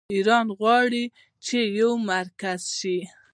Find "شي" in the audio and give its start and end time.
2.77-2.99